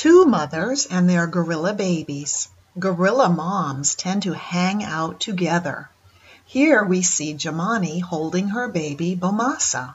Two 0.00 0.24
mothers 0.24 0.86
and 0.86 1.10
their 1.10 1.26
gorilla 1.26 1.74
babies. 1.74 2.48
Gorilla 2.78 3.28
moms 3.28 3.94
tend 3.94 4.22
to 4.22 4.32
hang 4.32 4.82
out 4.82 5.20
together. 5.20 5.90
Here 6.46 6.82
we 6.82 7.02
see 7.02 7.34
Jamani 7.34 8.00
holding 8.00 8.48
her 8.48 8.66
baby 8.68 9.14
Bomassa. 9.14 9.94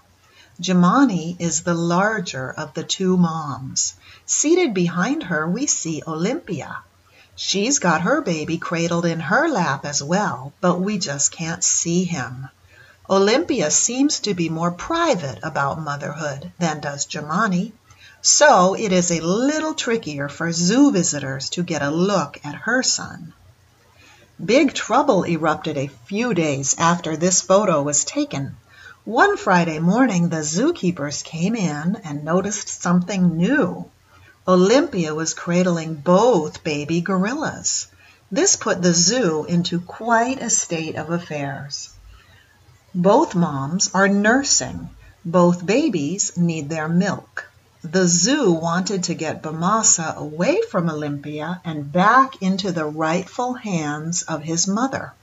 Jamani 0.62 1.36
is 1.39 1.63
the 1.63 1.73
larger 1.73 2.52
of 2.52 2.76
the 2.76 2.83
two 2.83 3.18
moms. 3.18 3.96
Seated 4.28 4.76
behind 4.76 5.23
her 5.23 5.49
we 5.49 5.65
see 5.65 6.03
Olympia. 6.06 6.78
She's 7.35 7.79
got 7.79 8.01
her 8.01 8.22
baby 8.22 8.60
cradled 8.60 9.08
in 9.08 9.22
her 9.22 9.47
lap 9.47 9.85
as 9.85 10.03
well, 10.03 10.53
but 10.62 10.79
we 10.79 10.99
just 10.99 11.31
can't 11.31 11.63
see 11.63 12.03
him. 12.03 12.47
Olympia 13.10 13.72
seems 13.72 14.19
to 14.19 14.35
be 14.35 14.49
more 14.49 14.69
private 14.69 15.40
about 15.42 15.81
motherhood 15.81 16.52
than 16.59 16.80
does 16.80 17.08
Jamani, 17.08 17.72
so 18.26 18.73
it 18.73 18.91
is 18.91 19.12
a 19.12 19.21
little 19.21 19.76
trickier 19.76 20.27
for 20.27 20.52
zoo 20.52 20.91
visitors 20.91 21.52
to 21.52 21.61
get 21.61 21.84
a 21.84 21.91
look 21.91 22.39
at 22.43 22.55
her 22.55 22.81
son. 22.81 23.31
Big 24.43 24.73
trouble 24.73 25.23
erupted 25.27 25.77
a 25.77 25.91
few 26.05 26.34
days 26.34 26.75
after 26.79 27.15
this 27.15 27.41
photo 27.41 27.84
was 27.84 28.03
taken. 28.03 28.57
One 29.03 29.38
Friday 29.38 29.77
morning 29.77 30.29
the 30.29 30.38
zookeepers 30.38 31.23
came 31.23 31.55
in 31.55 31.98
and 32.03 32.23
noticed 32.23 32.81
something 32.81 33.38
new. 33.38 33.91
Olympia 34.48 35.13
was 35.13 35.35
cradling 35.35 35.93
both 35.93 36.63
baby 36.63 37.01
gorillas. 37.01 37.85
This 38.31 38.55
put 38.55 38.81
the 38.81 38.95
zoo 38.95 39.45
into 39.45 39.79
quite 39.79 40.41
a 40.41 40.49
state 40.49 40.95
of 40.95 41.12
affairs. 41.12 41.91
Both 42.95 43.35
moms 43.35 43.91
are 43.93 44.07
nursing. 44.07 44.89
Both 45.23 45.63
babies 45.63 46.35
need 46.35 46.70
their 46.70 46.89
milk. 46.89 47.51
The 47.91 48.07
zoo 48.07 48.52
wanted 48.52 49.03
to 49.03 49.13
get 49.13 49.44
Bomassa 49.44 50.16
away 50.16 50.59
from 50.71 50.89
Olympia 50.89 51.62
and 51.63 51.91
back 51.91 52.41
into 52.41 52.71
the 52.71 52.85
rightful 52.85 53.54
hands 53.54 54.23
of 54.23 54.41
his 54.41 54.68
mother. 54.68 55.13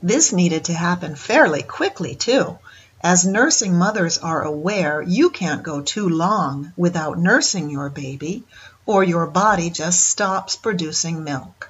This 0.00 0.32
needed 0.32 0.66
to 0.66 0.74
happen 0.74 1.16
fairly 1.16 1.64
quickly, 1.64 2.14
too. 2.14 2.60
As 3.00 3.26
nursing 3.26 3.76
mothers 3.76 4.16
are 4.18 4.42
aware, 4.42 5.02
you 5.02 5.30
can't 5.30 5.64
go 5.64 5.80
too 5.80 6.08
long 6.08 6.72
without 6.76 7.18
nursing 7.18 7.68
your 7.68 7.88
baby, 7.88 8.44
or 8.86 9.02
your 9.02 9.26
body 9.26 9.70
just 9.70 10.08
stops 10.08 10.54
producing 10.54 11.24
milk. 11.24 11.68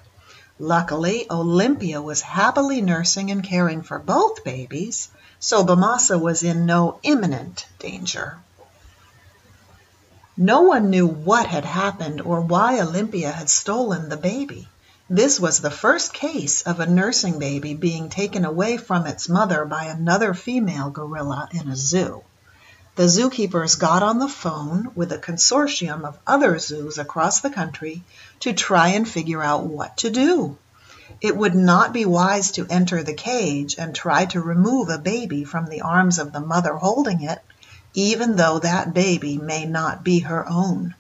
Luckily, 0.59 1.27
Olympia 1.31 2.03
was 2.03 2.21
happily 2.21 2.83
nursing 2.83 3.31
and 3.31 3.43
caring 3.43 3.81
for 3.81 3.99
both 3.99 4.45
babies, 4.45 5.09
so 5.39 5.65
Bomassa 5.65 6.21
was 6.21 6.43
in 6.43 6.67
no 6.67 6.99
imminent 7.03 7.65
danger. 7.79 8.37
No 10.43 10.63
one 10.63 10.89
knew 10.89 11.07
what 11.07 11.47
had 11.49 11.67
happened 11.67 12.23
or 12.23 12.41
why 12.41 12.81
Olympia 12.81 13.31
had 13.31 13.51
stolen 13.51 14.09
the 14.09 14.17
baby. 14.17 14.67
This 15.11 15.39
was 15.39 15.61
the 15.61 15.71
first 15.71 16.15
case 16.15 16.63
of 16.63 16.81
a 16.81 16.87
nursing 16.87 17.39
baby 17.39 17.75
being 17.75 18.09
taken 18.09 18.47
away 18.47 18.79
from 18.79 19.07
its 19.07 19.29
mother 19.29 19.67
by 19.67 19.85
another 19.85 20.33
female 20.33 20.89
gorilla 20.89 21.51
in 21.53 21.69
a 21.69 21.77
zoo. 21.77 22.23
The 22.97 23.07
zookeepers 23.07 23.79
got 23.79 24.03
on 24.03 24.19
the 24.19 24.31
phone 24.31 24.93
with 24.95 25.13
a 25.13 25.19
consortium 25.19 26.07
of 26.07 26.19
other 26.27 26.59
zoos 26.59 26.97
across 26.97 27.41
the 27.41 27.51
country 27.51 28.03
to 28.39 28.55
try 28.55 28.89
and 28.89 29.07
figure 29.07 29.43
out 29.43 29.65
what 29.65 29.99
to 29.99 30.09
do. 30.09 30.57
It 31.21 31.37
would 31.37 31.55
not 31.55 31.93
be 31.93 32.07
wise 32.07 32.53
to 32.53 32.67
enter 32.71 33.03
the 33.03 33.13
cage 33.13 33.77
and 33.79 33.95
try 33.95 34.25
to 34.25 34.41
remove 34.41 34.89
a 34.89 34.97
baby 34.97 35.45
from 35.45 35.67
the 35.67 35.83
arms 35.83 36.19
of 36.19 36.33
the 36.33 36.41
mother 36.41 36.73
holding 36.77 37.25
it, 37.25 37.43
even 37.95 38.37
though 38.37 38.59
that 38.59 38.95
baby 38.95 39.37
may 39.39 39.67
not 39.67 40.05
be 40.05 40.21
her 40.21 40.49
own. 40.49 40.95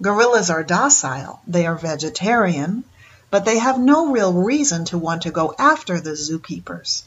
Gorillas 0.00 0.50
are 0.50 0.64
docile, 0.64 1.40
they 1.46 1.66
are 1.66 1.76
vegetarian, 1.76 2.84
but 3.30 3.44
they 3.44 3.58
have 3.58 3.78
no 3.78 4.12
real 4.12 4.32
reason 4.32 4.84
to 4.86 4.98
want 4.98 5.22
to 5.22 5.30
go 5.30 5.54
after 5.58 6.00
the 6.00 6.10
zookeepers. 6.16 7.02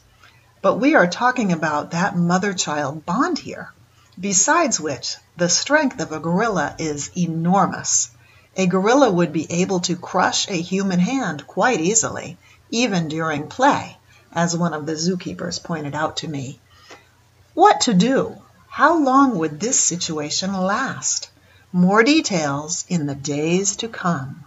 But 0.62 0.80
we 0.80 0.96
are 0.96 1.08
talking 1.08 1.52
about 1.52 1.92
that 1.92 2.16
mother 2.16 2.54
child 2.54 3.06
bond 3.06 3.38
here. 3.38 3.72
Besides 4.20 4.80
which, 4.80 5.18
the 5.36 5.50
strength 5.50 6.00
of 6.00 6.12
a 6.12 6.20
gorilla 6.20 6.76
is 6.80 7.12
enormous. 7.18 8.10
A 8.56 8.66
gorilla 8.66 9.12
would 9.12 9.34
be 9.34 9.52
able 9.52 9.82
to 9.82 9.98
crush 9.98 10.48
a 10.48 10.54
human 10.54 11.00
hand 11.00 11.46
quite 11.46 11.82
easily, 11.82 12.38
even 12.72 13.10
during 13.10 13.50
play, 13.50 13.98
as 14.32 14.56
one 14.56 14.74
of 14.74 14.86
the 14.86 14.94
zookeepers 14.94 15.62
pointed 15.62 15.94
out 15.94 16.18
to 16.18 16.28
me. 16.28 16.60
What 17.54 17.82
to 17.82 17.94
do? 17.94 18.42
How 18.76 18.98
long 18.98 19.38
would 19.38 19.62
this 19.62 19.80
situation 19.80 20.54
last? 20.54 21.30
More 21.72 22.04
details 22.04 22.84
in 22.90 23.06
the 23.06 23.16
days 23.16 23.78
to 23.78 23.88
come. 23.88 24.44